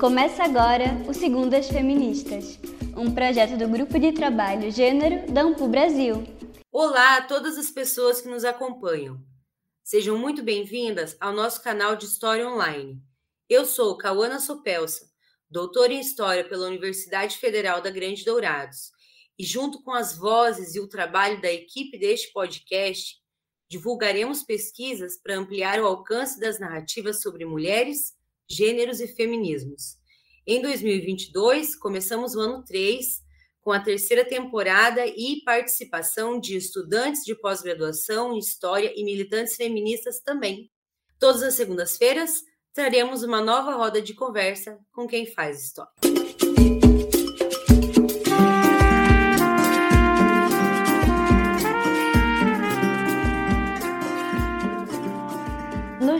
[0.00, 2.58] Começa agora o Segundas Feministas,
[2.96, 6.24] um projeto do Grupo de Trabalho Gênero da Ampu Brasil.
[6.72, 9.22] Olá a todas as pessoas que nos acompanham.
[9.84, 12.98] Sejam muito bem-vindas ao nosso canal de História Online.
[13.46, 15.04] Eu sou Cauana Sopelsa,
[15.50, 18.92] doutora em História pela Universidade Federal da Grande Dourados,
[19.38, 23.18] e junto com as vozes e o trabalho da equipe deste podcast,
[23.68, 28.18] divulgaremos pesquisas para ampliar o alcance das narrativas sobre mulheres,
[28.50, 29.96] gêneros e feminismos.
[30.46, 33.20] Em 2022, começamos o ano 3
[33.60, 40.20] com a terceira temporada e participação de estudantes de pós-graduação em História e militantes feministas
[40.20, 40.70] também.
[41.18, 42.42] Todas as segundas-feiras,
[42.72, 45.92] traremos uma nova roda de conversa com quem faz história.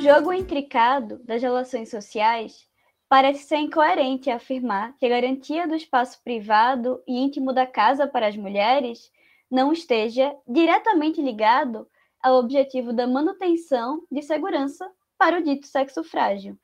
[0.00, 2.66] Jogo intricado das relações sociais,
[3.06, 8.26] parece ser incoerente afirmar que a garantia do espaço privado e íntimo da casa para
[8.26, 9.12] as mulheres
[9.50, 11.86] não esteja diretamente ligado
[12.22, 16.56] ao objetivo da manutenção de segurança para o dito sexo frágil.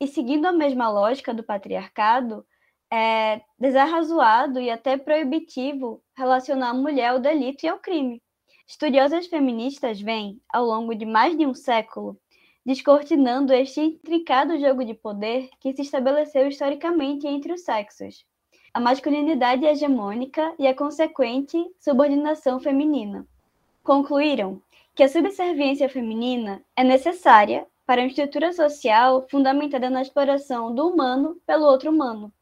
[0.00, 2.44] E seguindo a mesma lógica do patriarcado,
[2.92, 8.20] é desarrazoado e até proibitivo relacionar a mulher ao delito e ao crime.
[8.66, 12.18] Estudiosas feministas vêm, ao longo de mais de um século,
[12.64, 18.24] descortinando este intricado jogo de poder que se estabeleceu historicamente entre os sexos,
[18.72, 23.26] a masculinidade hegemônica e a consequente subordinação feminina.
[23.82, 24.62] Concluíram
[24.94, 31.36] que a subserviência feminina é necessária para uma estrutura social fundamentada na exploração do humano
[31.46, 32.32] pelo outro humano.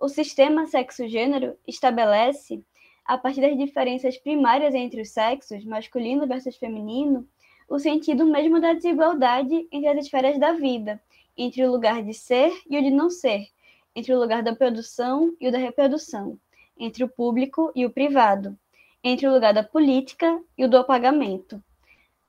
[0.00, 2.62] O sistema sexo-gênero estabelece,
[3.04, 7.26] a partir das diferenças primárias entre os sexos, masculino versus feminino,
[7.70, 11.00] o sentido mesmo da desigualdade entre as esferas da vida,
[11.38, 13.46] entre o lugar de ser e o de não ser,
[13.94, 16.36] entre o lugar da produção e o da reprodução,
[16.76, 18.58] entre o público e o privado,
[19.04, 21.62] entre o lugar da política e o do apagamento.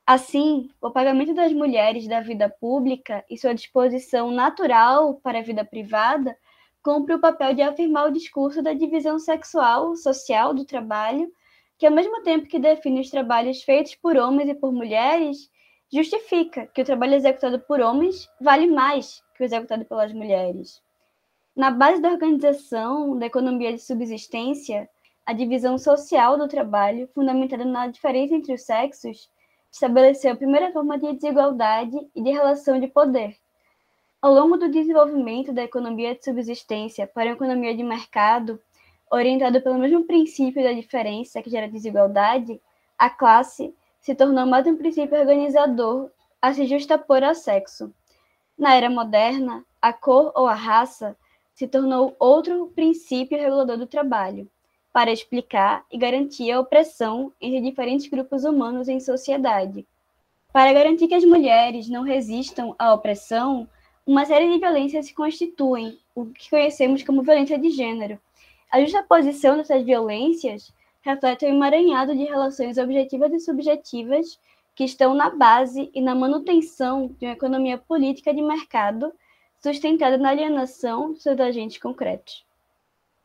[0.06, 5.64] Assim, o apagamento das mulheres da vida pública e sua disposição natural para a vida
[5.64, 6.36] privada
[6.84, 11.32] cumpre o papel de afirmar o discurso da divisão sexual, social do trabalho
[11.82, 15.50] que, ao mesmo tempo que define os trabalhos feitos por homens e por mulheres,
[15.92, 20.80] justifica que o trabalho executado por homens vale mais que o executado pelas mulheres.
[21.56, 24.88] Na base da organização da economia de subsistência,
[25.26, 29.28] a divisão social do trabalho, fundamentada na diferença entre os sexos,
[29.68, 33.36] estabeleceu a primeira forma de desigualdade e de relação de poder.
[34.20, 38.60] Ao longo do desenvolvimento da economia de subsistência para a economia de mercado,
[39.12, 42.58] orientado pelo mesmo princípio da diferença que gera desigualdade,
[42.98, 47.92] a classe se tornou mais um princípio organizador a se justapor ao sexo.
[48.58, 51.14] Na era moderna, a cor ou a raça
[51.54, 54.48] se tornou outro princípio regulador do trabalho,
[54.92, 59.86] para explicar e garantir a opressão entre diferentes grupos humanos em sociedade.
[60.52, 63.68] Para garantir que as mulheres não resistam à opressão,
[64.06, 68.18] uma série de violências se constituem, o que conhecemos como violência de gênero,
[68.72, 70.72] a justaposição dessas violências
[71.02, 74.40] reflete o emaranhado de relações objetivas e subjetivas
[74.74, 79.12] que estão na base e na manutenção de uma economia política de mercado
[79.60, 82.46] sustentada na alienação dos seus agentes concretos.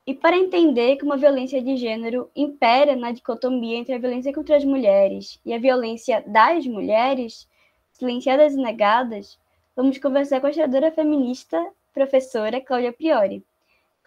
[0.06, 4.58] E para entender como a violência de gênero impera na dicotomia entre a violência contra
[4.58, 7.48] as mulheres e a violência das mulheres,
[7.94, 9.40] silenciadas e negadas,
[9.74, 13.46] vamos conversar com a historiadora feminista, professora Cláudia Priori.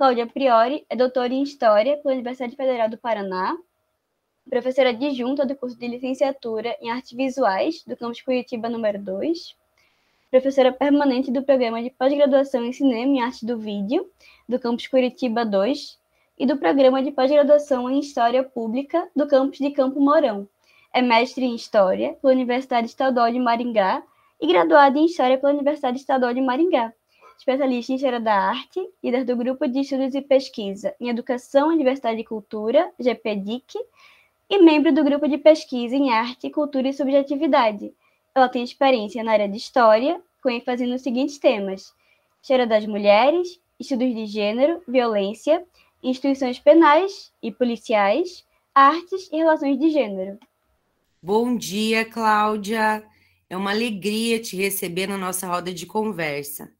[0.00, 3.54] Cláudia Priori é doutora em História pela Universidade Federal do Paraná,
[4.48, 9.54] professora adjunta do curso de licenciatura em Artes Visuais do campus Curitiba número 2,
[10.30, 14.10] professora permanente do programa de pós-graduação em Cinema e Arte do Vídeo
[14.48, 15.98] do campus Curitiba 2
[16.38, 20.48] e do programa de pós-graduação em História Pública do campus de Campo Mourão.
[20.94, 24.02] É mestre em História pela Universidade Estadual de Maringá
[24.40, 26.90] e graduada em História pela Universidade Estadual de Maringá
[27.40, 32.20] especialista em História da Arte, líder do Grupo de Estudos e Pesquisa em Educação, Diversidade
[32.20, 33.78] e Cultura, GPDIC,
[34.50, 37.94] e membro do Grupo de Pesquisa em Arte, Cultura e Subjetividade.
[38.34, 41.94] Ela tem experiência na área de História, com ênfase nos seguintes temas:
[42.42, 45.64] História das Mulheres, Estudos de Gênero, Violência,
[46.02, 48.44] Instituições Penais e Policiais,
[48.74, 50.38] Artes e Relações de Gênero.
[51.22, 53.02] Bom dia, Cláudia!
[53.48, 56.70] É uma alegria te receber na nossa roda de conversa.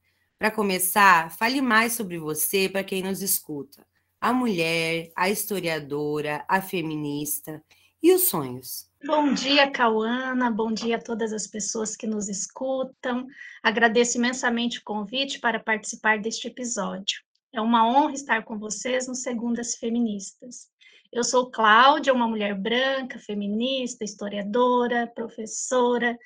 [0.40, 3.86] Para começar, fale mais sobre você para quem nos escuta.
[4.18, 7.62] A mulher, a historiadora, a feminista
[8.02, 8.88] e os sonhos.
[9.04, 10.50] Bom dia, Cauana.
[10.50, 13.26] Bom dia a todas as pessoas que nos escutam.
[13.62, 17.20] Agradeço imensamente o convite para participar deste episódio.
[17.52, 20.70] É uma honra estar com vocês no Segundas Feministas.
[21.12, 26.18] Eu sou Cláudia, uma mulher branca, feminista, historiadora, professora,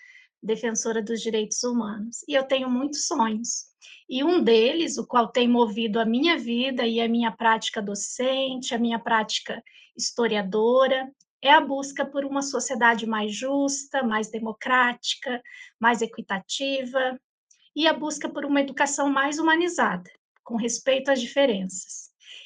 [0.44, 2.18] defensora dos direitos humanos.
[2.28, 3.64] E eu tenho muitos sonhos.
[4.08, 8.74] E um deles, o qual tem movido a minha vida e a minha prática docente,
[8.74, 9.62] a minha prática
[9.96, 11.10] historiadora,
[11.42, 15.42] é a busca por uma sociedade mais justa, mais democrática,
[15.80, 17.18] mais equitativa,
[17.74, 20.10] e a busca por uma educação mais humanizada,
[20.42, 22.03] com respeito às diferenças.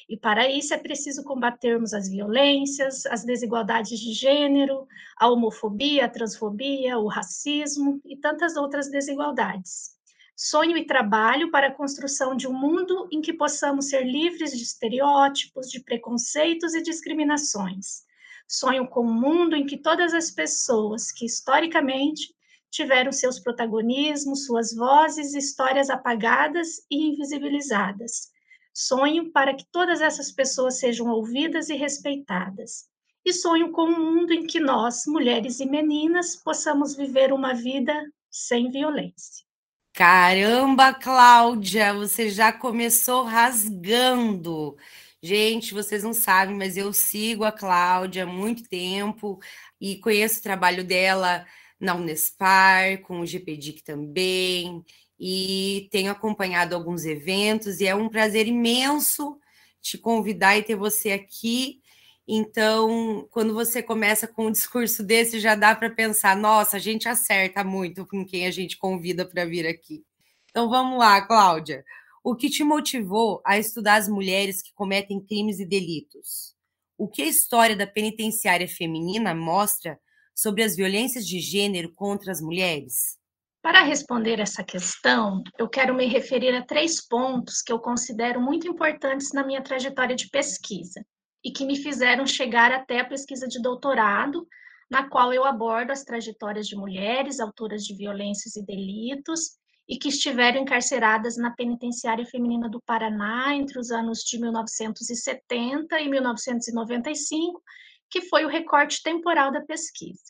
[0.09, 6.09] E para isso é preciso combatermos as violências, as desigualdades de gênero, a homofobia, a
[6.09, 9.91] transfobia, o racismo e tantas outras desigualdades.
[10.35, 14.63] Sonho e trabalho para a construção de um mundo em que possamos ser livres de
[14.63, 18.01] estereótipos, de preconceitos e discriminações.
[18.47, 22.33] Sonho com um mundo em que todas as pessoas que historicamente
[22.71, 28.31] tiveram seus protagonismos, suas vozes histórias apagadas e invisibilizadas
[28.73, 32.87] Sonho para que todas essas pessoas sejam ouvidas e respeitadas.
[33.25, 37.93] E sonho com um mundo em que nós, mulheres e meninas, possamos viver uma vida
[38.31, 39.45] sem violência.
[39.93, 44.77] Caramba, Cláudia, você já começou rasgando.
[45.21, 49.39] Gente, vocês não sabem, mas eu sigo a Cláudia há muito tempo
[49.79, 51.45] e conheço o trabalho dela
[51.79, 54.83] na Unespar, com o GPDIC também,
[55.19, 59.37] e tenho acompanhado alguns eventos e é um prazer imenso
[59.81, 61.81] te convidar e ter você aqui.
[62.27, 67.09] Então, quando você começa com um discurso desse, já dá para pensar: nossa, a gente
[67.09, 70.03] acerta muito com quem a gente convida para vir aqui.
[70.49, 71.83] Então, vamos lá, Cláudia.
[72.23, 76.53] O que te motivou a estudar as mulheres que cometem crimes e delitos?
[76.97, 79.99] O que a história da penitenciária feminina mostra
[80.35, 83.18] sobre as violências de gênero contra as mulheres?
[83.61, 88.65] Para responder essa questão, eu quero me referir a três pontos que eu considero muito
[88.65, 91.05] importantes na minha trajetória de pesquisa
[91.43, 94.47] e que me fizeram chegar até a pesquisa de doutorado,
[94.89, 99.57] na qual eu abordo as trajetórias de mulheres autoras de violências e delitos
[99.89, 106.07] e que estiveram encarceradas na penitenciária feminina do Paraná entre os anos de 1970 e
[106.07, 107.61] 1995,
[108.09, 110.23] que foi o recorte temporal da pesquisa.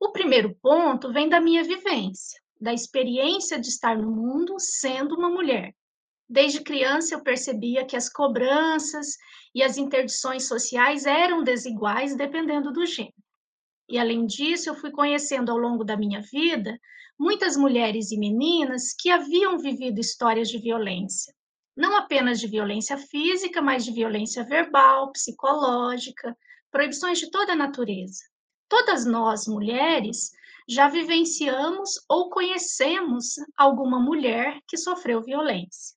[0.00, 5.28] O primeiro ponto vem da minha vivência da experiência de estar no mundo sendo uma
[5.28, 5.74] mulher.
[6.28, 9.16] Desde criança eu percebia que as cobranças
[9.54, 13.14] e as interdições sociais eram desiguais dependendo do gênero.
[13.88, 16.76] E além disso, eu fui conhecendo ao longo da minha vida
[17.18, 21.32] muitas mulheres e meninas que haviam vivido histórias de violência,
[21.76, 26.36] não apenas de violência física, mas de violência verbal, psicológica,
[26.70, 28.24] proibições de toda a natureza.
[28.68, 30.32] Todas nós, mulheres,
[30.68, 35.96] já vivenciamos ou conhecemos alguma mulher que sofreu violência.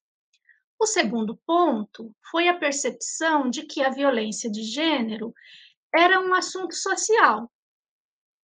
[0.79, 5.33] O segundo ponto foi a percepção de que a violência de gênero
[5.93, 7.51] era um assunto social,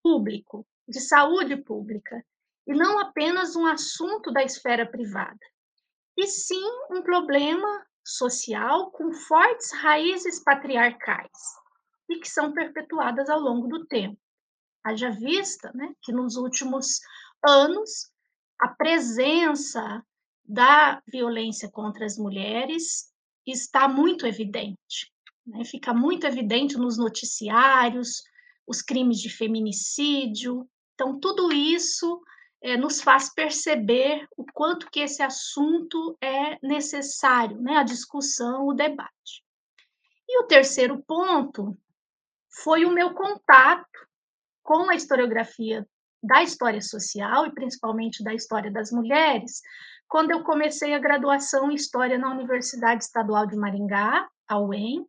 [0.02, 2.24] público, de saúde pública,
[2.66, 5.38] e não apenas um assunto da esfera privada,
[6.16, 11.30] e sim um problema social com fortes raízes patriarcais
[12.08, 14.20] e que são perpetuadas ao longo do tempo.
[14.86, 17.00] Haja vista né, que nos últimos
[17.44, 18.08] anos
[18.60, 20.00] a presença
[20.44, 23.10] da violência contra as mulheres
[23.44, 25.12] está muito evidente.
[25.44, 25.64] Né?
[25.64, 28.22] Fica muito evidente nos noticiários,
[28.64, 30.68] os crimes de feminicídio.
[30.94, 32.22] Então, tudo isso
[32.62, 37.78] é, nos faz perceber o quanto que esse assunto é necessário, né?
[37.78, 39.44] a discussão, o debate.
[40.28, 41.76] E o terceiro ponto
[42.62, 44.06] foi o meu contato
[44.66, 45.86] com a historiografia
[46.20, 49.62] da história social e principalmente da história das mulheres,
[50.08, 55.06] quando eu comecei a graduação em História na Universidade Estadual de Maringá, a UEM,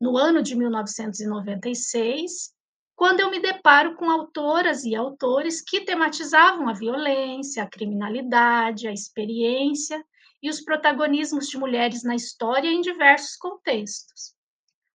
[0.00, 2.54] no ano de 1996,
[2.94, 8.92] quando eu me deparo com autoras e autores que tematizavam a violência, a criminalidade, a
[8.92, 10.04] experiência
[10.40, 14.34] e os protagonismos de mulheres na história em diversos contextos.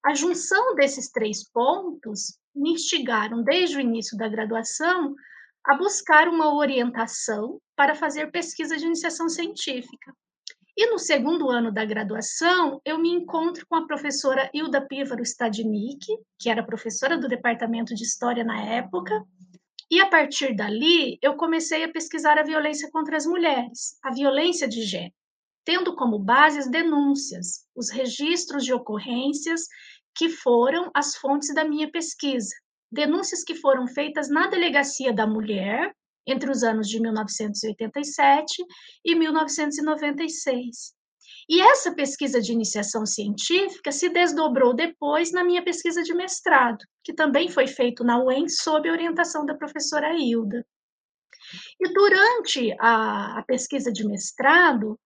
[0.06, 5.16] A junção desses três pontos me instigaram desde o início da graduação
[5.66, 10.14] a buscar uma orientação para fazer pesquisa de iniciação científica.
[10.76, 16.06] E no segundo ano da graduação, eu me encontro com a professora Hilda Pívaro Stadnik,
[16.40, 19.24] que era professora do departamento de História na época,
[19.90, 24.68] e a partir dali eu comecei a pesquisar a violência contra as mulheres, a violência
[24.68, 25.14] de gênero,
[25.64, 29.62] tendo como base as denúncias, os registros de ocorrências
[30.16, 32.54] que foram as fontes da minha pesquisa,
[32.92, 35.94] denúncias que foram feitas na Delegacia da Mulher
[36.26, 38.64] entre os anos de 1987
[39.04, 40.94] e 1996.
[41.50, 47.14] E essa pesquisa de iniciação científica se desdobrou depois na minha pesquisa de mestrado, que
[47.14, 50.66] também foi feito na UEM sob orientação da professora Hilda.
[51.80, 54.98] E durante a, a pesquisa de mestrado,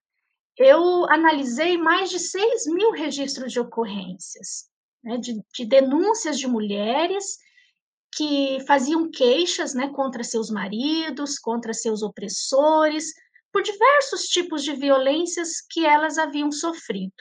[0.58, 4.70] eu analisei mais de 6 mil registros de ocorrências,
[5.04, 7.38] né, de, de, denúncias de mulheres
[8.16, 13.14] que faziam queixas né, contra seus maridos, contra seus opressores,
[13.52, 17.14] por diversos tipos de violências que elas haviam sofrido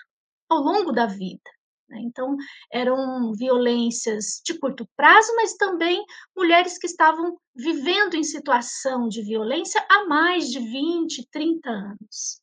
[0.49, 1.51] ao longo da vida.
[1.89, 2.01] Né.
[2.03, 2.37] Então,
[2.73, 6.05] eram violências de curto prazo, mas também
[6.37, 12.41] mulheres que estavam vivendo em situação de violência há mais de 20, 30 anos.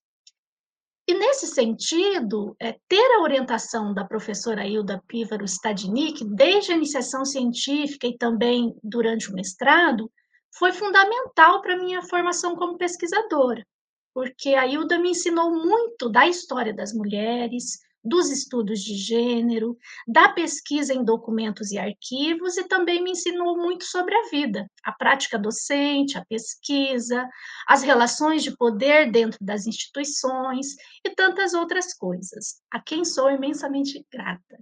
[1.06, 7.26] E nesse sentido, é, ter a orientação da professora Hilda Pívaro Stadnik, desde a iniciação
[7.26, 10.10] científica e também durante o mestrado,
[10.58, 13.66] foi fundamental para a minha formação como pesquisadora,
[14.14, 20.30] porque a Hilda me ensinou muito da história das mulheres, dos estudos de gênero, da
[20.30, 25.40] pesquisa em documentos e arquivos, e também me ensinou muito sobre a vida, a prática
[25.40, 27.28] docente, a pesquisa,
[27.68, 34.06] as relações de poder dentro das instituições e tantas outras coisas, a quem sou imensamente
[34.12, 34.60] grata.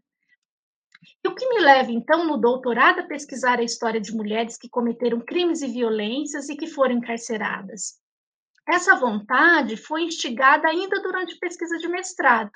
[1.23, 4.69] E o que me leva, então, no doutorado a pesquisar a história de mulheres que
[4.69, 7.99] cometeram crimes e violências e que foram encarceradas?
[8.67, 12.51] Essa vontade foi instigada ainda durante a pesquisa de mestrado,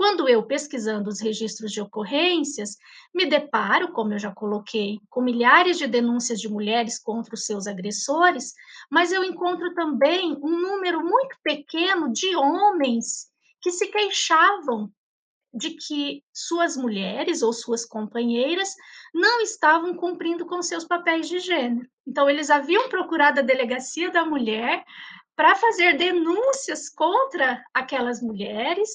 [0.00, 2.78] quando eu, pesquisando os registros de ocorrências,
[3.14, 7.66] me deparo, como eu já coloquei, com milhares de denúncias de mulheres contra os seus
[7.66, 8.54] agressores,
[8.90, 13.30] mas eu encontro também um número muito pequeno de homens
[13.60, 14.90] que se queixavam
[15.52, 18.74] de que suas mulheres ou suas companheiras
[19.12, 21.86] não estavam cumprindo com seus papéis de gênero.
[22.08, 24.82] Então, eles haviam procurado a delegacia da mulher
[25.36, 28.88] para fazer denúncias contra aquelas mulheres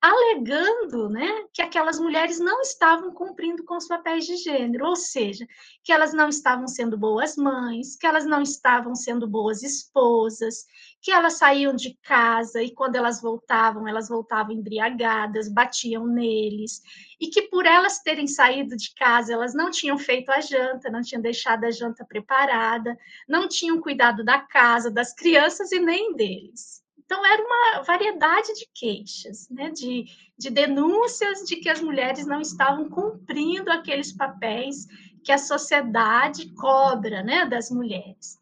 [0.00, 5.46] alegando né, que aquelas mulheres não estavam cumprindo com os papéis de gênero, ou seja,
[5.84, 10.64] que elas não estavam sendo boas mães, que elas não estavam sendo boas esposas,
[11.00, 16.80] que elas saíam de casa e quando elas voltavam, elas voltavam embriagadas, batiam neles,
[17.20, 21.00] e que por elas terem saído de casa, elas não tinham feito a janta, não
[21.00, 22.96] tinham deixado a janta preparada,
[23.28, 26.81] não tinham cuidado da casa, das crianças e nem deles.
[27.12, 30.06] Então, era uma variedade de queixas, né, de,
[30.38, 34.86] de denúncias de que as mulheres não estavam cumprindo aqueles papéis
[35.22, 38.40] que a sociedade cobra né, das mulheres.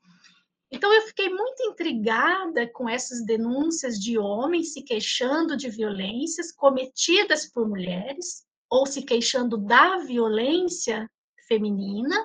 [0.70, 7.50] Então, eu fiquei muito intrigada com essas denúncias de homens se queixando de violências cometidas
[7.52, 11.10] por mulheres, ou se queixando da violência
[11.48, 12.24] feminina,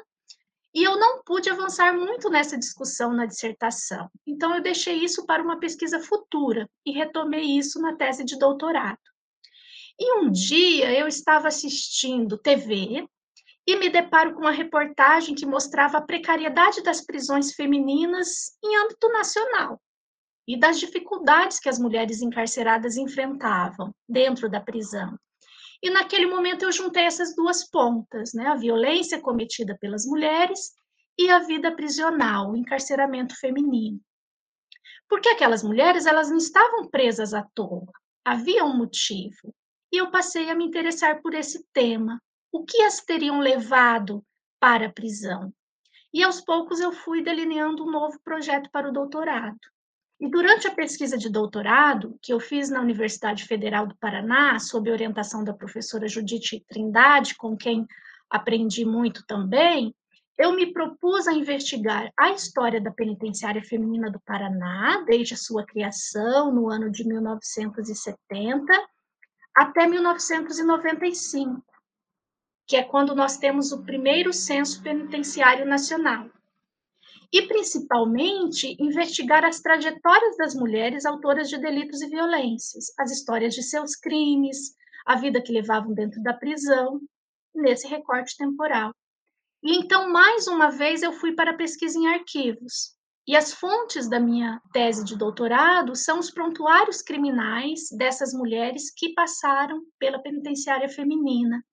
[0.75, 4.10] e eu não pude avançar muito nessa discussão na dissertação.
[4.27, 9.00] Então, eu deixei isso para uma pesquisa futura e retomei isso na tese de doutorado.
[9.98, 13.08] E um dia eu estava assistindo TV
[13.65, 19.08] e me deparo com uma reportagem que mostrava a precariedade das prisões femininas em âmbito
[19.08, 19.82] nacional
[20.46, 25.17] e das dificuldades que as mulheres encarceradas enfrentavam dentro da prisão.
[25.82, 28.48] E naquele momento eu juntei essas duas pontas, né?
[28.48, 30.72] A violência cometida pelas mulheres
[31.17, 34.00] e a vida prisional, o encarceramento feminino.
[35.08, 37.91] Porque aquelas mulheres, elas não estavam presas à toa.
[38.24, 39.53] Havia um motivo.
[39.91, 42.22] E eu passei a me interessar por esse tema.
[42.51, 44.25] O que as teriam levado
[44.60, 45.53] para a prisão?
[46.13, 49.60] E aos poucos eu fui delineando um novo projeto para o doutorado.
[50.19, 54.89] E durante a pesquisa de doutorado, que eu fiz na Universidade Federal do Paraná, sob
[54.89, 57.86] orientação da professora Judite Trindade, com quem
[58.29, 59.93] aprendi muito também,
[60.38, 65.65] eu me propus a investigar a história da penitenciária feminina do Paraná, desde a sua
[65.65, 68.65] criação, no ano de 1970,
[69.53, 71.63] até 1995,
[72.67, 76.29] que é quando nós temos o primeiro censo penitenciário nacional
[77.32, 83.63] e, principalmente, investigar as trajetórias das mulheres autoras de delitos e violências, as histórias de
[83.63, 84.74] seus crimes,
[85.05, 87.00] a vida que levavam dentro da prisão,
[87.53, 88.91] nesse recorte temporal.
[89.63, 92.96] E então, mais uma vez, eu fui para a pesquisa em arquivos.
[93.27, 99.13] E as fontes da minha tese de doutorado são os prontuários criminais dessas mulheres que
[99.13, 101.63] passaram pela penitenciária feminina,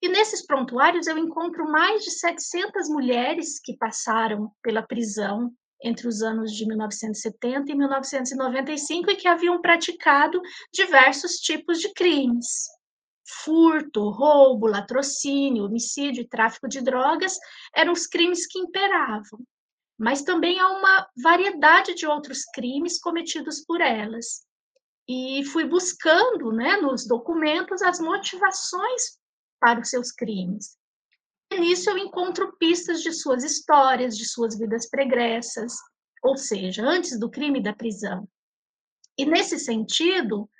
[0.00, 6.22] e nesses prontuários eu encontro mais de 700 mulheres que passaram pela prisão entre os
[6.22, 10.40] anos de 1970 e 1995 e que haviam praticado
[10.72, 12.68] diversos tipos de crimes.
[13.44, 17.38] furto, roubo, latrocínio, homicídio e tráfico de drogas
[17.74, 19.40] eram os crimes que imperavam.
[19.98, 24.44] Mas também há uma variedade de outros crimes cometidos por elas.
[25.08, 29.21] E fui buscando né, nos documentos as motivações
[29.62, 30.76] para os seus crimes.
[31.52, 35.72] E nisso eu encontro pistas de suas histórias, de suas vidas pregressas,
[36.20, 38.28] ou seja, antes do crime da prisão.
[39.16, 40.50] E nesse sentido,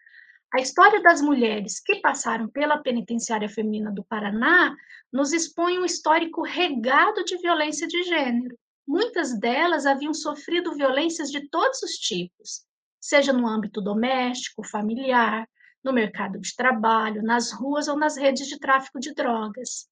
[0.54, 4.76] a história das mulheres que passaram pela penitenciária feminina do Paraná
[5.12, 8.56] nos expõe um histórico regado de violência de gênero.
[8.86, 12.64] Muitas delas haviam sofrido violências de todos os tipos,
[13.00, 15.48] seja no âmbito doméstico, familiar,
[15.82, 19.88] no mercado de trabalho, nas ruas ou nas redes de tráfico de drogas.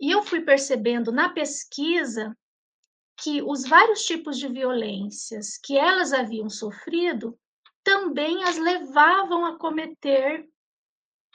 [0.00, 2.36] E eu fui percebendo na pesquisa
[3.16, 7.38] que os vários tipos de violências que elas haviam sofrido
[7.84, 10.48] também as levavam a cometer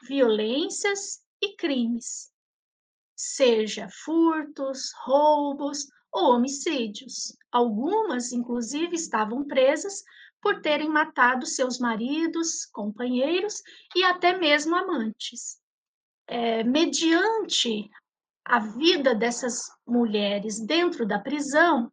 [0.04, 2.32] violências e crimes,
[3.16, 7.36] seja furtos, roubos ou homicídios.
[7.52, 10.04] Algumas, inclusive, estavam presas
[10.48, 13.62] por terem matado seus maridos, companheiros
[13.94, 15.58] e até mesmo amantes.
[16.26, 17.90] É, mediante
[18.46, 21.92] a vida dessas mulheres dentro da prisão,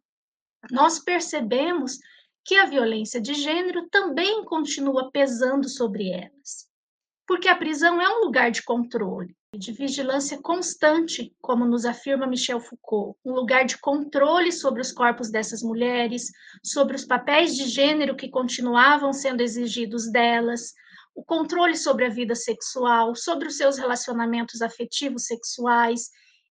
[0.71, 1.99] nós percebemos
[2.45, 6.69] que a violência de gênero também continua pesando sobre elas.
[7.27, 12.59] Porque a prisão é um lugar de controle, de vigilância constante, como nos afirma Michel
[12.59, 16.31] Foucault, um lugar de controle sobre os corpos dessas mulheres,
[16.63, 20.73] sobre os papéis de gênero que continuavam sendo exigidos delas,
[21.15, 26.09] o controle sobre a vida sexual, sobre os seus relacionamentos afetivos sexuais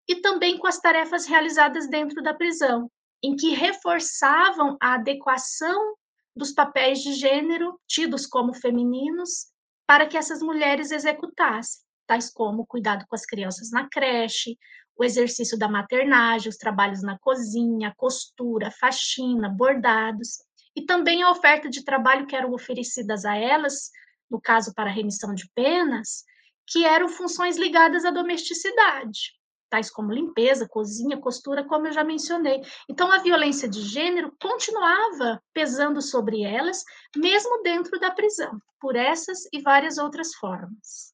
[0.08, 2.90] e também com as tarefas realizadas dentro da prisão,
[3.22, 5.94] em que reforçavam a adequação
[6.34, 9.52] dos papéis de gênero tidos como femininos
[9.86, 14.56] para que essas mulheres executassem, tais como cuidado com as crianças na creche,
[14.96, 20.38] o exercício da maternagem, os trabalhos na cozinha, costura, faxina, bordados,
[20.76, 23.90] e também a oferta de trabalho que eram oferecidas a elas,
[24.30, 26.24] no caso para remissão de penas,
[26.66, 29.32] que eram funções ligadas à domesticidade,
[29.70, 32.62] tais como limpeza, cozinha, costura, como eu já mencionei.
[32.88, 36.82] Então, a violência de gênero continuava pesando sobre elas,
[37.16, 41.13] mesmo dentro da prisão, por essas e várias outras formas.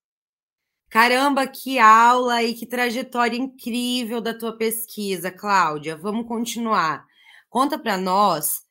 [0.91, 5.97] Caramba, que aula e que trajetória incrível da tua pesquisa, Cláudia.
[5.97, 7.07] Vamos continuar.
[7.49, 8.65] Conta para nós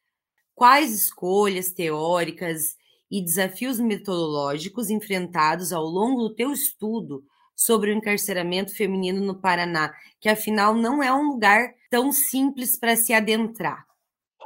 [0.54, 2.76] quais escolhas teóricas
[3.10, 7.24] e desafios metodológicos enfrentados ao longo do teu estudo
[7.56, 12.98] sobre o encarceramento feminino no Paraná, que afinal não é um lugar tão simples para
[12.98, 13.89] se adentrar.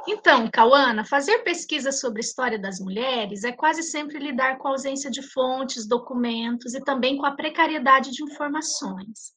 [0.06, 4.72] Então, Cauana, fazer pesquisa sobre a história das mulheres é quase sempre lidar com a
[4.72, 9.32] ausência de fontes, documentos e também com a precariedade de informações.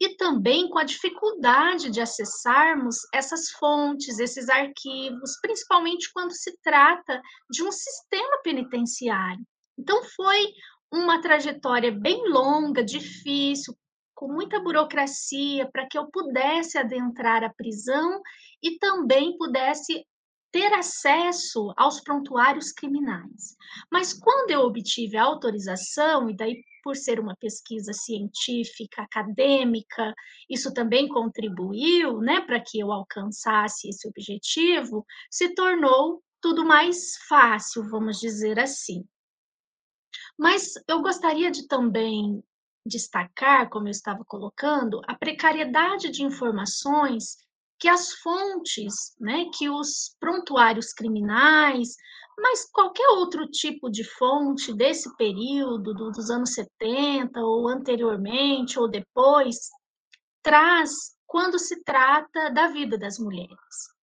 [0.00, 7.20] E também com a dificuldade de acessarmos essas fontes, esses arquivos, principalmente quando se trata
[7.50, 9.44] de um sistema penitenciário.
[9.78, 10.48] Então, foi
[10.92, 13.74] uma trajetória bem longa, difícil,
[14.20, 18.20] com muita burocracia, para que eu pudesse adentrar a prisão
[18.62, 20.06] e também pudesse
[20.52, 23.56] ter acesso aos prontuários criminais.
[23.90, 30.14] Mas quando eu obtive a autorização, e daí por ser uma pesquisa científica, acadêmica,
[30.50, 37.88] isso também contribuiu né, para que eu alcançasse esse objetivo, se tornou tudo mais fácil,
[37.88, 39.02] vamos dizer assim.
[40.38, 42.42] Mas eu gostaria de também
[42.86, 47.36] destacar, como eu estava colocando, a precariedade de informações
[47.78, 51.96] que as fontes, né, que os prontuários criminais,
[52.38, 59.56] mas qualquer outro tipo de fonte desse período, dos anos 70 ou anteriormente ou depois,
[60.42, 63.99] traz quando se trata da vida das mulheres.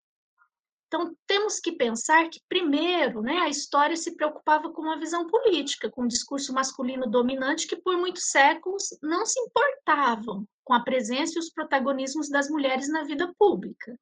[0.96, 5.92] Então, temos que pensar que, primeiro, né, a história se preocupava com uma visão política,
[5.92, 11.34] com um discurso masculino dominante que, por muitos séculos, não se importavam com a presença
[11.36, 14.00] e os protagonismos das mulheres na vida pública.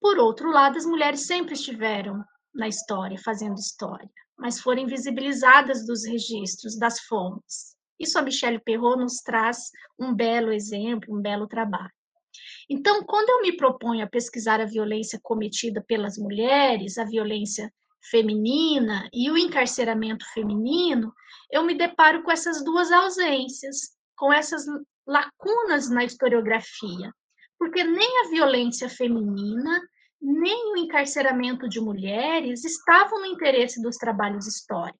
[0.00, 4.08] Por outro lado, as mulheres sempre estiveram na história, fazendo história,
[4.38, 7.74] mas foram invisibilizadas dos registros, das fontes.
[7.98, 11.90] Isso a Michelle Perrot nos traz um belo exemplo, um belo trabalho.
[12.74, 17.70] Então, quando eu me proponho a pesquisar a violência cometida pelas mulheres, a violência
[18.10, 21.12] feminina e o encarceramento feminino,
[21.50, 24.64] eu me deparo com essas duas ausências, com essas
[25.06, 27.12] lacunas na historiografia,
[27.58, 29.78] porque nem a violência feminina,
[30.18, 34.98] nem o encarceramento de mulheres estavam no interesse dos trabalhos históricos.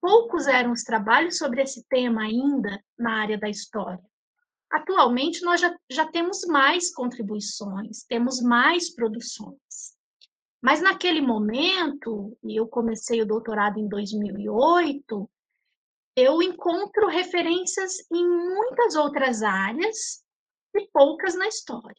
[0.00, 4.08] poucos eram os trabalhos sobre esse tema ainda na área da história.
[4.70, 9.96] Atualmente, nós já, já temos mais contribuições, temos mais produções.
[10.60, 15.30] Mas naquele momento, e eu comecei o doutorado em 2008,
[16.16, 20.22] eu encontro referências em muitas outras áreas
[20.74, 21.96] e poucas na história.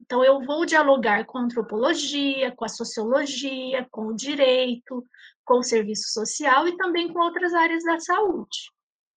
[0.00, 5.04] Então, eu vou dialogar com a antropologia, com a sociologia, com o direito,
[5.44, 8.72] com o serviço social e também com outras áreas da saúde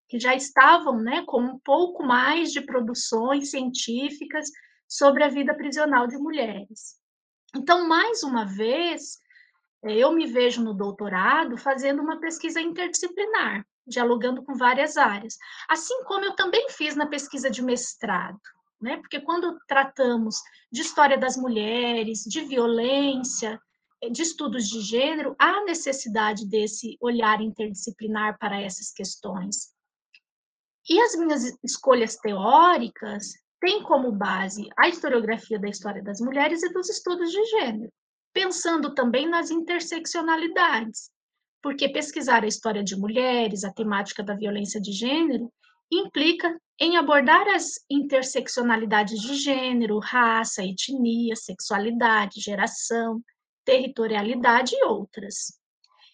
[0.08, 4.50] que já estavam né, com um pouco mais de produções científicas
[4.88, 6.98] sobre a vida prisional de mulheres.
[7.56, 9.20] Então, mais uma vez,
[9.84, 15.38] eh, eu me vejo no doutorado fazendo uma pesquisa interdisciplinar, dialogando com várias áreas,
[15.70, 18.40] assim como eu também fiz na pesquisa de mestrado,
[18.82, 18.98] né?
[18.98, 20.38] Porque quando tratamos
[20.72, 23.60] de história das mulheres, de violência,
[24.02, 29.75] eh, de estudos de gênero, há necessidade desse olhar interdisciplinar para essas questões.
[30.88, 36.70] E as minhas escolhas teóricas têm como base a historiografia da história das mulheres e
[36.70, 37.92] dos estudos de gênero,
[38.32, 41.10] pensando também nas interseccionalidades,
[41.62, 45.52] porque pesquisar a história de mulheres, a temática da violência de gênero,
[45.92, 53.22] implica em abordar as interseccionalidades de gênero, raça, etnia, sexualidade, geração,
[53.64, 55.58] territorialidade e outras.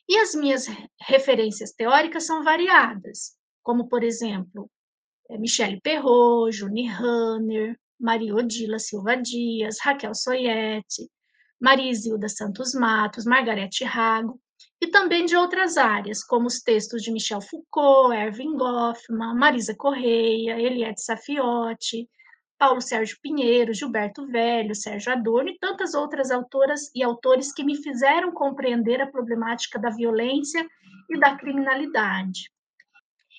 [0.08, 0.68] E as minhas
[1.02, 4.70] referências teóricas são variadas, como, por exemplo,
[5.30, 11.10] eh, Michele Perrot, Juni Hanner, Maria Odila Silva Dias, Raquel Soiete,
[11.60, 14.40] Maria Isilda Santos Matos, Margarete Rago,
[14.82, 20.60] e também de outras áreas, como os textos de Michel Foucault, Erving Goffman, Marisa Correia,
[20.60, 22.10] Eliette Safiotti,
[22.58, 27.76] Paulo Sérgio Pinheiro, Gilberto Velho, Sérgio Adorno e tantas outras autoras e autores que me
[27.76, 30.68] fizeram compreender a problemática da violência
[31.10, 32.52] e da criminalidade.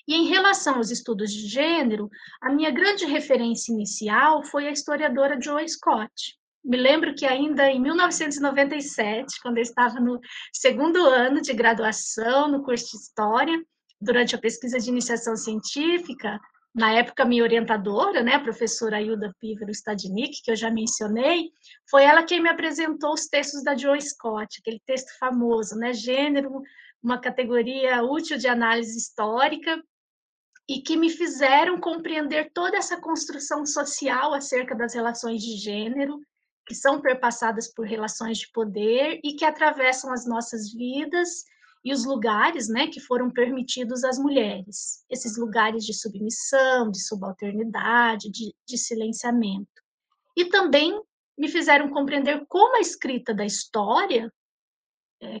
[0.07, 2.09] E em relação aos estudos de gênero,
[2.41, 6.37] a minha grande referência inicial foi a historiadora Joe Scott.
[6.63, 10.19] Me lembro que ainda em 1997, quando eu estava no
[10.53, 13.61] segundo ano de graduação no curso de História,
[13.99, 16.39] durante a pesquisa de iniciação científica,
[16.75, 21.51] na época minha orientadora, né, a professora Hilda Pívero Stadnik, que eu já mencionei,
[21.89, 26.61] foi ela quem me apresentou os textos da Joe Scott, aquele texto famoso, né, gênero,
[27.01, 29.83] uma categoria útil de análise histórica,
[30.67, 36.19] e que me fizeram compreender toda essa construção social acerca das relações de gênero,
[36.65, 41.43] que são perpassadas por relações de poder e que atravessam as nossas vidas
[41.83, 48.31] e os lugares né, que foram permitidos às mulheres, esses lugares de submissão, de subalternidade,
[48.31, 49.83] de, de silenciamento.
[50.37, 50.97] E também
[51.37, 54.31] me fizeram compreender como a escrita da história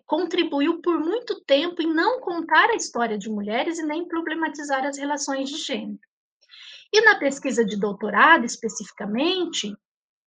[0.05, 4.97] contribuiu por muito tempo em não contar a história de mulheres e nem problematizar as
[4.97, 5.99] relações de gênero.
[6.91, 9.75] E na pesquisa de doutorado, especificamente,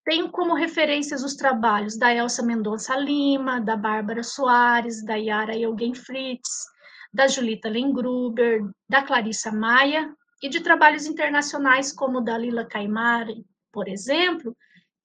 [0.03, 5.93] tenho como referências os trabalhos da Elsa Mendonça Lima, da Bárbara Soares, da Yara Eugen
[5.93, 6.65] Fritz,
[7.13, 10.13] da Julita Lengruber, da Clarissa Maia
[10.43, 14.55] e de trabalhos internacionais como da Lila Caimari, por exemplo,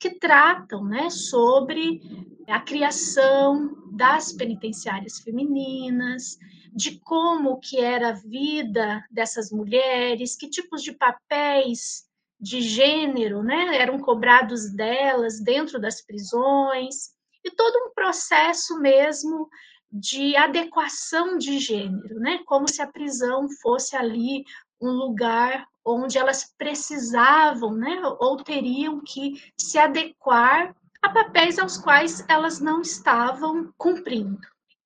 [0.00, 2.00] que tratam né, sobre
[2.48, 6.38] a criação das penitenciárias femininas,
[6.72, 12.08] de como que era a vida dessas mulheres, que tipos de papéis
[12.40, 17.10] de gênero né, eram cobrados delas dentro das prisões,
[17.44, 19.48] e todo um processo mesmo
[19.92, 24.44] de adequação de gênero, né, como se a prisão fosse ali
[24.80, 32.24] um lugar onde elas precisavam, né, ou teriam que se adequar a papéis aos quais
[32.28, 34.38] elas não estavam cumprindo.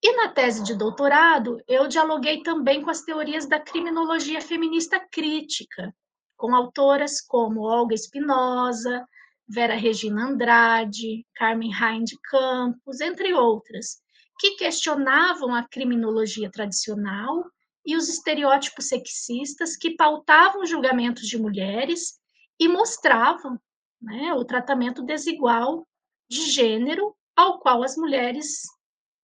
[0.02, 5.94] E na tese de doutorado, eu dialoguei também com as teorias da criminologia feminista crítica,
[6.36, 9.06] com autoras como Olga Espinosa,
[9.48, 14.02] Vera Regina Andrade, Carmen Rain de Campos, entre outras,
[14.38, 17.44] que questionavam a criminologia tradicional
[17.84, 22.18] e os estereótipos sexistas que pautavam julgamentos de mulheres
[22.58, 23.58] e mostravam
[24.00, 25.86] né, o tratamento desigual
[26.28, 28.62] de gênero ao qual as mulheres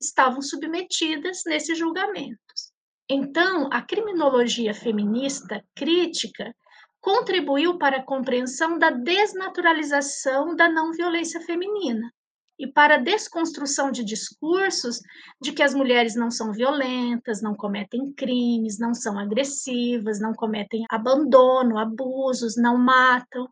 [0.00, 2.72] estavam submetidas nesses julgamentos.
[3.08, 6.54] Então, a criminologia feminista crítica
[7.00, 12.12] contribuiu para a compreensão da desnaturalização da não violência feminina
[12.60, 15.00] e para a desconstrução de discursos
[15.40, 20.84] de que as mulheres não são violentas, não cometem crimes, não são agressivas, não cometem
[20.90, 23.48] abandono, abusos, não matam.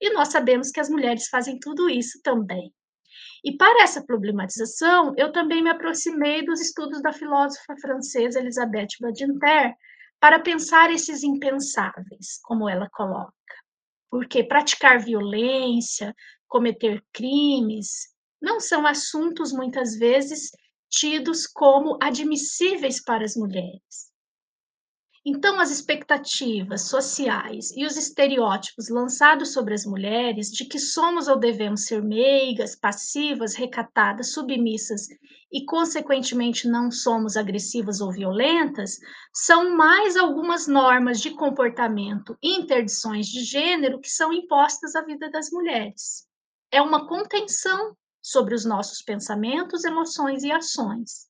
[0.00, 2.72] E nós sabemos que as mulheres fazem tudo isso também.
[3.44, 9.74] E para essa problematização, eu também me aproximei dos estudos da filósofa francesa Elisabeth Badinter
[10.18, 13.34] para pensar esses impensáveis, como ela coloca.
[14.10, 16.16] Porque praticar violência,
[16.48, 20.50] cometer crimes, não são assuntos muitas vezes
[20.90, 24.08] tidos como admissíveis para as mulheres.
[25.30, 31.38] Então, as expectativas sociais e os estereótipos lançados sobre as mulheres de que somos ou
[31.38, 35.06] devemos ser meigas, passivas, recatadas, submissas
[35.52, 38.98] e, consequentemente, não somos agressivas ou violentas,
[39.34, 45.30] são mais algumas normas de comportamento e interdições de gênero que são impostas à vida
[45.30, 46.26] das mulheres.
[46.70, 47.94] É uma contenção
[48.28, 51.26] sobre os nossos pensamentos, emoções e ações.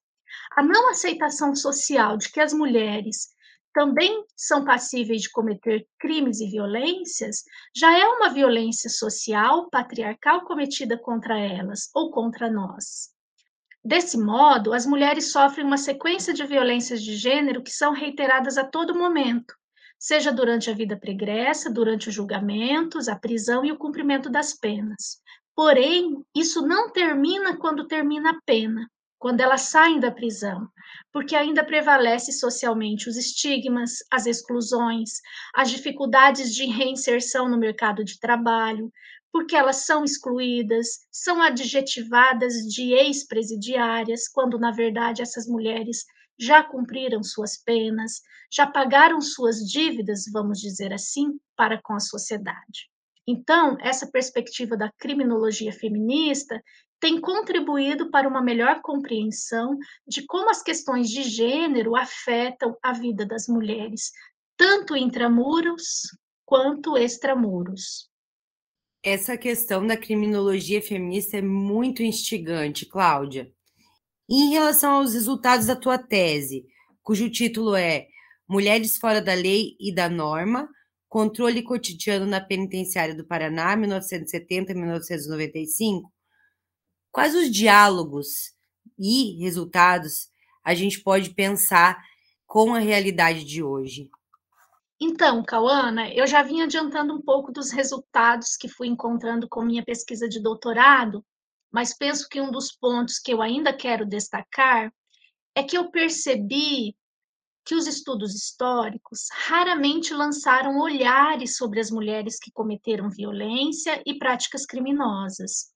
[0.56, 3.28] A não aceitação social de que as mulheres
[3.72, 7.44] também são passíveis de cometer crimes e violências,
[7.76, 13.10] já é uma violência social patriarcal cometida contra elas ou contra nós.
[13.84, 18.64] Desse modo, as mulheres sofrem uma sequência de violências de gênero que são reiteradas a
[18.64, 19.54] todo momento,
[19.96, 25.20] seja durante a vida pregressa, durante os julgamentos, a prisão e o cumprimento das penas.
[25.58, 30.68] Porém, isso não termina quando termina a pena quando elas saem da prisão,
[31.12, 35.14] porque ainda prevalece socialmente os estigmas, as exclusões,
[35.52, 38.88] as dificuldades de reinserção no mercado de trabalho,
[39.32, 46.04] porque elas são excluídas, são adjetivadas de ex-presidiárias, quando na verdade essas mulheres
[46.38, 48.20] já cumpriram suas penas,
[48.52, 52.88] já pagaram suas dívidas, vamos dizer assim, para com a sociedade.
[53.30, 56.62] Então, essa perspectiva da criminologia feminista
[56.98, 63.26] tem contribuído para uma melhor compreensão de como as questões de gênero afetam a vida
[63.26, 64.10] das mulheres,
[64.56, 66.08] tanto intramuros
[66.42, 68.08] quanto extramuros.
[69.02, 73.52] Essa questão da criminologia feminista é muito instigante, Cláudia.
[74.26, 76.64] Em relação aos resultados da tua tese,
[77.02, 78.06] cujo título é
[78.48, 80.66] Mulheres fora da lei e da norma,
[81.08, 86.10] controle cotidiano na penitenciária do Paraná, 1970-1995,
[87.10, 88.52] Quais os diálogos
[88.98, 90.30] e resultados
[90.62, 91.98] a gente pode pensar
[92.46, 94.10] com a realidade de hoje?
[95.00, 99.84] Então, Cauana, eu já vim adiantando um pouco dos resultados que fui encontrando com minha
[99.84, 101.24] pesquisa de doutorado,
[101.70, 104.92] mas penso que um dos pontos que eu ainda quero destacar
[105.54, 106.96] é que eu percebi
[107.68, 114.64] que os estudos históricos raramente lançaram olhares sobre as mulheres que cometeram violência e práticas
[114.64, 115.70] criminosas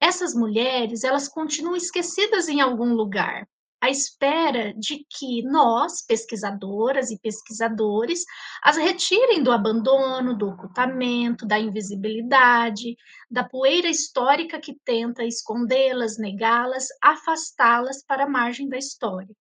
[0.00, 3.48] essas mulheres, elas continuam esquecidas em algum lugar,
[3.80, 8.24] à espera de que nós, pesquisadoras e pesquisadores,
[8.62, 12.96] as retirem do abandono, do ocultamento, da invisibilidade,
[13.30, 19.34] da poeira histórica que tenta escondê-las, negá-las, afastá-las para a margem da história.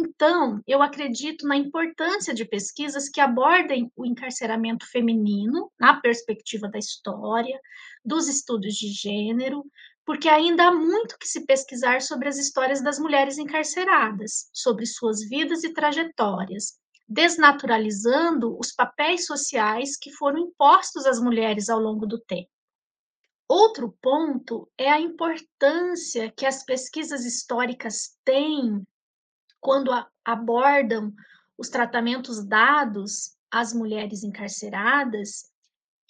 [0.00, 6.78] Então, eu acredito na importância de pesquisas que abordem o encarceramento feminino na perspectiva da
[6.78, 7.60] história,
[8.04, 9.64] dos estudos de gênero,
[10.06, 15.20] porque ainda há muito que se pesquisar sobre as histórias das mulheres encarceradas, sobre suas
[15.28, 22.20] vidas e trajetórias, desnaturalizando os papéis sociais que foram impostos às mulheres ao longo do
[22.20, 22.48] tempo.
[23.48, 28.86] Outro ponto é a importância que as pesquisas históricas têm
[29.60, 29.90] quando
[30.24, 31.12] abordam
[31.56, 35.50] os tratamentos dados às mulheres encarceradas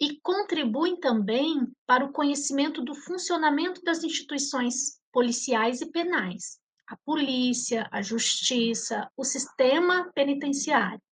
[0.00, 7.88] e contribuem também para o conhecimento do funcionamento das instituições policiais e penais, a polícia,
[7.90, 11.02] a justiça, o sistema penitenciário.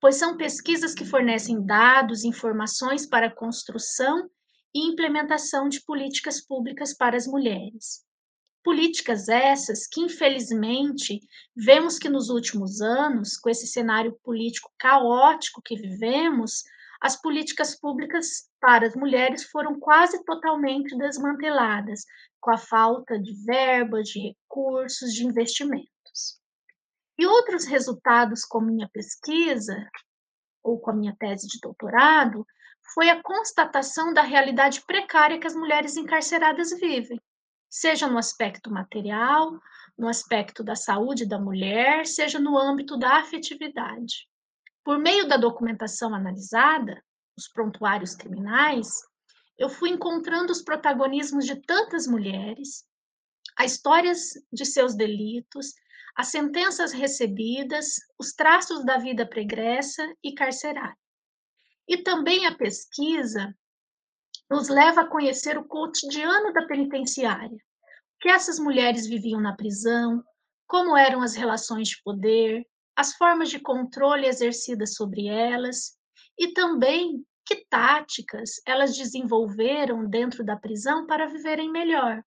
[0.00, 4.28] Pois são pesquisas que fornecem dados, informações para a construção
[4.74, 8.05] e implementação de políticas públicas para as mulheres.
[8.66, 11.20] Políticas essas que, infelizmente,
[11.54, 16.64] vemos que nos últimos anos, com esse cenário político caótico que vivemos,
[17.00, 22.04] as políticas públicas para as mulheres foram quase totalmente desmanteladas,
[22.40, 26.40] com a falta de verbas, de recursos, de investimentos.
[27.16, 29.76] E outros resultados com minha pesquisa,
[30.60, 32.44] ou com a minha tese de doutorado,
[32.92, 37.20] foi a constatação da realidade precária que as mulheres encarceradas vivem,
[37.76, 39.60] seja no aspecto material,
[39.98, 44.26] no aspecto da saúde da mulher, seja no âmbito da afetividade.
[44.82, 47.04] Por meio da documentação analisada,
[47.36, 48.88] os prontuários criminais,
[49.58, 52.82] eu fui encontrando os protagonismos de tantas mulheres,
[53.58, 55.74] as histórias de seus delitos,
[56.16, 60.96] as sentenças recebidas, os traços da vida pregressa e carcerária.
[61.86, 63.54] E também a pesquisa
[64.48, 67.65] nos leva a conhecer o cotidiano da penitenciária.
[68.26, 70.20] Que essas mulheres viviam na prisão,
[70.66, 75.96] como eram as relações de poder, as formas de controle exercidas sobre elas
[76.36, 82.20] e também que táticas elas desenvolveram dentro da prisão para viverem melhor,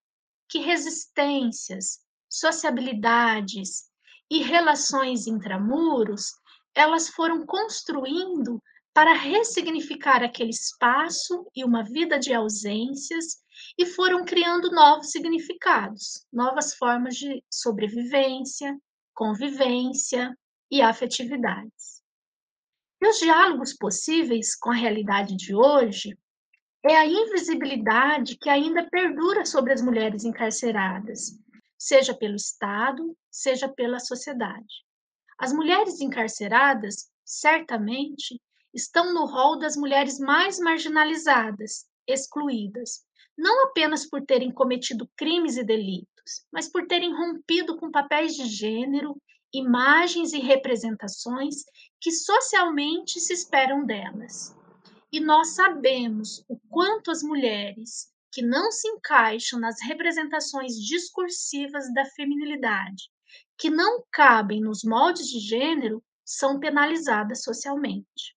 [0.48, 1.98] que resistências,
[2.30, 3.90] sociabilidades
[4.30, 6.32] e relações intramuros
[6.74, 8.58] elas foram construindo
[8.94, 13.36] para ressignificar aquele espaço e uma vida de ausências
[13.78, 18.76] e foram criando novos significados, novas formas de sobrevivência,
[19.14, 20.36] convivência
[20.70, 22.02] e afetividades.
[23.02, 26.16] E os diálogos possíveis com a realidade de hoje
[26.84, 31.38] é a invisibilidade que ainda perdura sobre as mulheres encarceradas,
[31.78, 34.84] seja pelo Estado, seja pela sociedade.
[35.38, 38.40] As mulheres encarceradas, certamente,
[38.72, 43.04] estão no rol das mulheres mais marginalizadas, excluídas,
[43.36, 48.46] não apenas por terem cometido crimes e delitos, mas por terem rompido com papéis de
[48.46, 49.16] gênero,
[49.52, 51.56] imagens e representações
[52.00, 54.54] que socialmente se esperam delas.
[55.12, 62.04] E nós sabemos o quanto as mulheres que não se encaixam nas representações discursivas da
[62.04, 63.10] feminilidade,
[63.58, 68.36] que não cabem nos moldes de gênero, são penalizadas socialmente.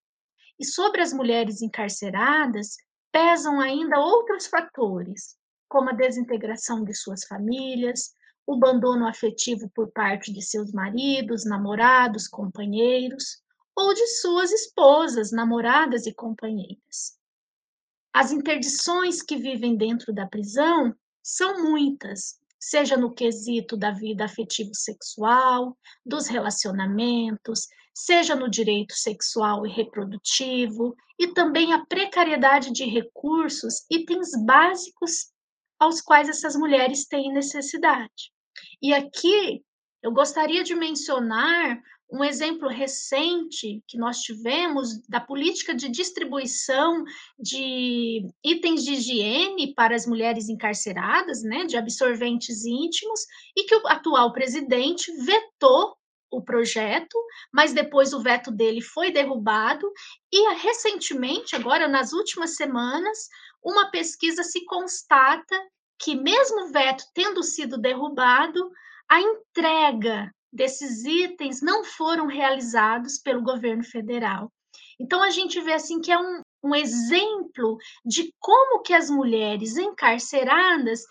[0.59, 2.75] E sobre as mulheres encarceradas,
[3.13, 5.37] pesam ainda outros fatores,
[5.69, 8.11] como a desintegração de suas famílias,
[8.45, 13.41] o abandono afetivo por parte de seus maridos, namorados, companheiros,
[13.75, 17.17] ou de suas esposas, namoradas e companheiras.
[18.11, 25.77] As interdições que vivem dentro da prisão são muitas, seja no quesito da vida afetivo-sexual,
[26.05, 34.29] dos relacionamentos, seja no direito sexual e reprodutivo, e também a precariedade de recursos, itens
[34.45, 35.31] básicos
[35.77, 38.31] aos quais essas mulheres têm necessidade.
[38.81, 39.61] E aqui
[40.01, 41.81] eu gostaria de mencionar
[42.13, 47.03] um exemplo recente que nós tivemos da política de distribuição
[47.39, 53.21] de itens de higiene para as mulheres encarceradas, né, de absorventes íntimos,
[53.57, 55.97] e que o atual presidente vetou
[56.29, 57.17] o projeto,
[57.51, 59.91] mas depois o veto dele foi derrubado.
[60.31, 63.27] E recentemente, agora nas últimas semanas,
[63.63, 65.59] uma pesquisa se constata
[65.97, 68.71] que mesmo o veto tendo sido derrubado,
[69.09, 74.51] a entrega desses itens não foram realizados pelo governo federal.
[74.99, 79.75] Então a gente vê assim que é um, um exemplo de como que as mulheres
[79.75, 81.01] encarceradas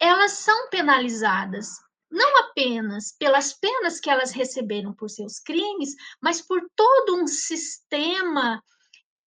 [0.00, 1.68] elas são penalizadas
[2.10, 8.62] não apenas pelas penas que elas receberam por seus crimes, mas por todo um sistema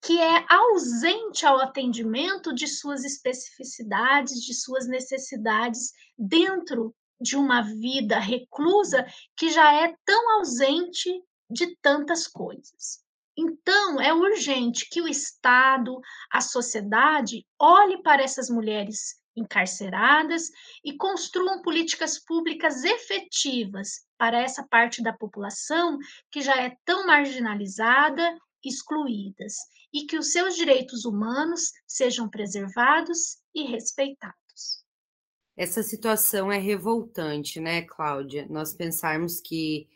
[0.04, 8.20] que é ausente ao atendimento de suas especificidades, de suas necessidades dentro de uma vida
[8.20, 9.06] reclusa
[9.38, 11.10] que já é tão ausente
[11.50, 13.04] de tantas coisas.
[13.38, 16.00] Então, é urgente que o Estado,
[16.32, 20.50] a sociedade, olhe para essas mulheres encarceradas
[20.84, 25.98] e construam políticas públicas efetivas para essa parte da população
[26.30, 29.56] que já é tão marginalizada, excluídas,
[29.94, 34.36] e que os seus direitos humanos sejam preservados e respeitados.
[35.58, 38.48] Essa situação é revoltante, né, Cláudia?
[38.50, 39.88] Nós pensarmos que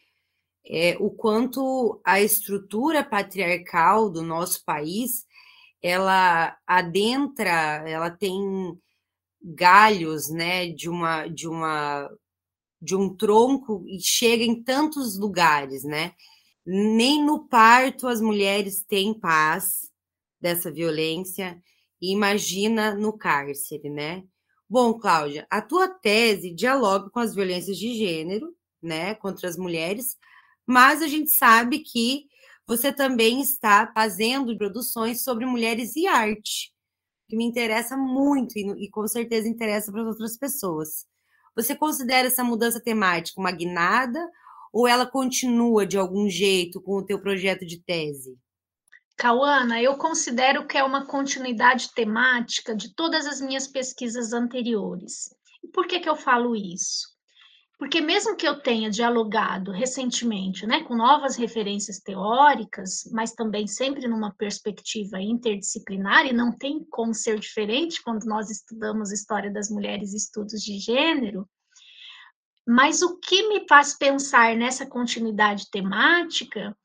[0.68, 5.26] é, o quanto a estrutura patriarcal do nosso país
[5.82, 7.52] ela adentra,
[7.88, 8.42] ela tem
[9.42, 12.10] galhos, né, de uma de uma
[12.82, 16.14] de um tronco e chega em tantos lugares, né?
[16.66, 19.90] Nem no parto as mulheres têm paz
[20.42, 21.62] dessa violência,
[22.02, 24.24] imagina no cárcere, né?
[24.70, 30.18] Bom, Cláudia, a tua tese dialoga com as violências de gênero, né, contra as mulheres,
[30.66, 32.26] mas a gente sabe que
[32.68, 36.74] você também está fazendo produções sobre mulheres e arte
[37.28, 41.06] que me interessa muito e, e com certeza interessa para outras pessoas.
[41.56, 44.20] Você considera essa mudança temática uma guinada
[44.74, 48.38] ou ela continua de algum jeito com o teu projeto de tese?
[49.18, 55.34] Cauana, eu considero que é uma continuidade temática de todas as minhas pesquisas anteriores.
[55.64, 57.16] E por que, que eu falo isso?
[57.78, 64.08] Porque mesmo que eu tenha dialogado recentemente né, com novas referências teóricas, mas também sempre
[64.08, 70.14] numa perspectiva interdisciplinar, e não tem como ser diferente quando nós estudamos história das mulheres
[70.14, 71.48] e estudos de gênero,
[72.68, 76.76] mas o que me faz pensar nessa continuidade temática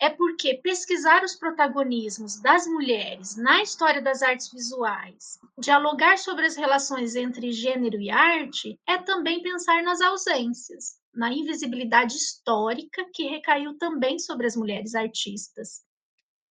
[0.00, 6.56] é porque pesquisar os protagonismos das mulheres na história das artes visuais, dialogar sobre as
[6.56, 13.78] relações entre gênero e arte, é também pensar nas ausências, na invisibilidade histórica que recaiu
[13.78, 15.84] também sobre as mulheres artistas.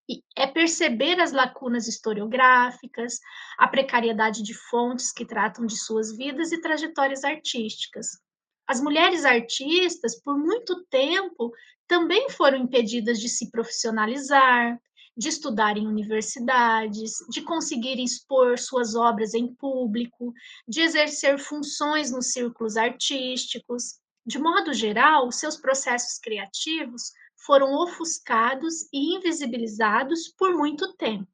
[0.09, 3.19] E é perceber as lacunas historiográficas,
[3.59, 8.24] a precariedade de fontes que tratam de suas vidas e trajetórias artísticas.
[8.67, 11.53] As mulheres artistas, por muito tempo,
[11.87, 14.81] também foram impedidas de se profissionalizar,
[15.17, 20.33] de estudar em universidades, de conseguir expor suas obras em público,
[20.67, 24.01] de exercer funções nos círculos artísticos.
[24.27, 27.13] De modo geral, seus processos criativos
[27.47, 31.29] foram ofuscados e invisibilizados por muito tempo.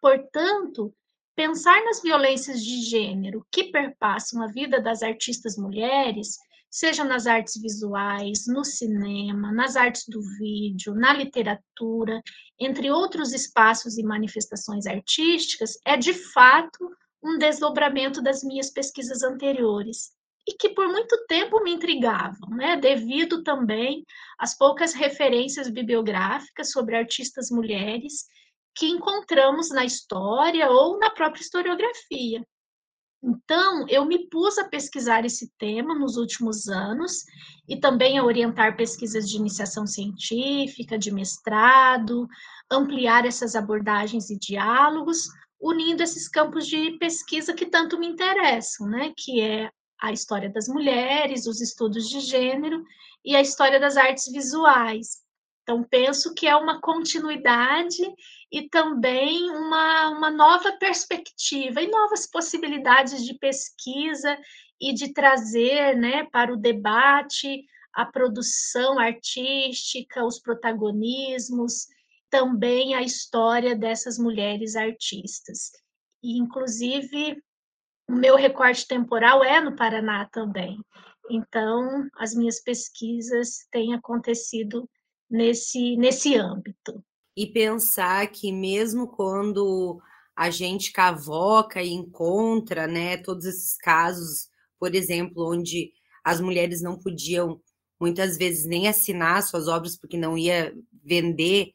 [0.00, 0.94] Portanto,
[1.34, 6.38] pensar nas violências de gênero que perpassam a vida das artistas mulheres,
[6.72, 12.22] seja nas artes visuais, no cinema, nas artes do vídeo, na literatura,
[12.58, 16.90] entre outros espaços e manifestações artísticas, é de fato
[17.22, 20.12] um desdobramento das minhas pesquisas anteriores
[20.48, 22.76] e que por muito tempo me intrigavam, né?
[22.76, 24.02] devido também
[24.38, 28.24] às poucas referências bibliográficas sobre artistas mulheres
[28.74, 32.42] que encontramos na história ou na própria historiografia.
[33.22, 37.24] Então, eu me pus a pesquisar esse tema nos últimos anos
[37.68, 42.26] e também a orientar pesquisas de iniciação científica, de mestrado,
[42.70, 45.28] ampliar essas abordagens e diálogos,
[45.60, 49.12] unindo esses campos de pesquisa que tanto me interessam, né?
[49.16, 49.70] Que é
[50.00, 52.82] a história das mulheres, os estudos de gênero
[53.24, 55.21] e a história das artes visuais.
[55.62, 58.02] Então, penso que é uma continuidade
[58.50, 64.36] e também uma, uma nova perspectiva e novas possibilidades de pesquisa
[64.80, 71.86] e de trazer né, para o debate a produção artística, os protagonismos,
[72.28, 75.70] também a história dessas mulheres artistas.
[76.22, 77.40] E, inclusive,
[78.08, 80.78] o meu recorte temporal é no Paraná também.
[81.30, 84.88] Então, as minhas pesquisas têm acontecido
[85.32, 87.02] nesse, nesse âmbito.
[87.36, 90.00] E pensar que mesmo quando
[90.36, 96.98] a gente cavoca e encontra, né, todos esses casos, por exemplo, onde as mulheres não
[96.98, 97.60] podiam
[97.98, 100.74] muitas vezes nem assinar suas obras porque não ia
[101.04, 101.72] vender,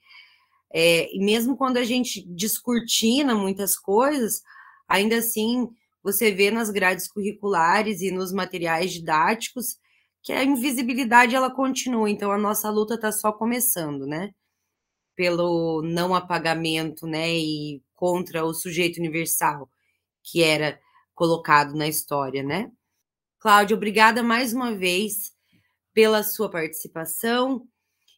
[0.74, 4.42] é, e mesmo quando a gente descortina muitas coisas,
[4.88, 5.68] ainda assim
[6.04, 9.78] você vê nas grades curriculares e nos materiais didáticos
[10.28, 14.34] que a invisibilidade ela continua, então a nossa luta está só começando, né?
[15.16, 19.70] Pelo não apagamento, né, e contra o sujeito universal
[20.22, 20.78] que era
[21.16, 22.70] colocado na história, né?
[23.40, 25.34] Cláudia, obrigada mais uma vez
[25.94, 27.66] pela sua participação.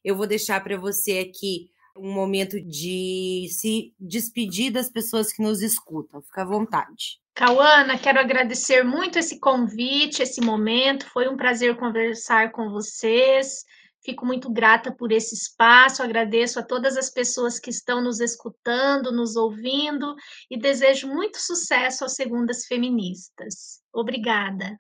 [0.04, 5.62] Eu vou deixar para você aqui um momento de se despedir das pessoas que nos
[5.62, 6.24] escutam.
[6.24, 7.22] Fica à vontade.
[7.40, 11.10] Cauana, quero agradecer muito esse convite, esse momento.
[11.10, 13.64] Foi um prazer conversar com vocês.
[14.04, 16.04] Fico muito grata por esse espaço.
[16.04, 20.16] Agradeço a todas as pessoas que estão nos escutando, nos ouvindo
[20.52, 23.80] e desejo muito sucesso às Segundas Feministas.
[23.94, 24.78] Obrigada.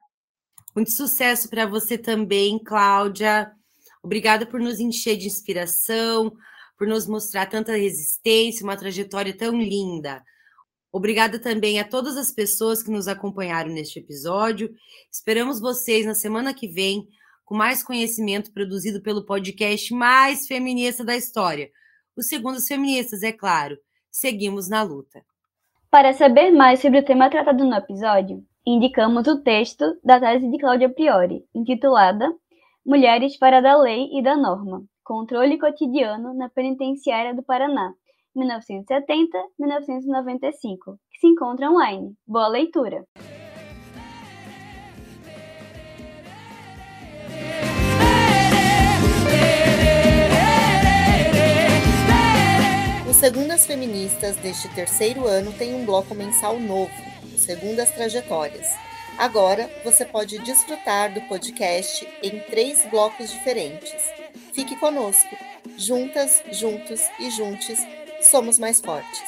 [0.75, 3.53] Muito sucesso para você também, Cláudia.
[4.03, 6.29] Obrigada por nos encher de inspiração,
[6.77, 10.21] por nos mostrar tanta resistência, uma trajetória tão linda.
[10.91, 14.73] Obrigada também a todas as pessoas que nos acompanharam neste episódio.
[15.11, 17.07] Esperamos vocês na semana que vem
[17.45, 21.69] com mais conhecimento produzido pelo podcast mais feminista da história.
[22.15, 23.77] Os Segundos Feministas, é claro.
[24.11, 25.23] Seguimos na luta.
[25.89, 30.57] Para saber mais sobre o tema tratado no episódio, indicamos o texto da tese de
[30.59, 32.31] Cláudia Priori, intitulada
[32.85, 37.93] Mulheres para da Lei e da Norma: Controle Cotidiano na Penitenciária do Paraná,
[38.35, 42.15] 1970-1995, que se encontra online.
[42.27, 43.05] Boa leitura!
[53.09, 56.91] O Segundas Feministas deste terceiro ano tem um bloco mensal novo,
[57.33, 58.67] o Segundas Trajetórias.
[59.19, 63.93] Agora você pode desfrutar do podcast em três blocos diferentes.
[64.53, 65.35] Fique conosco.
[65.77, 67.85] Juntas, juntos e juntes
[68.21, 69.21] somos mais fortes.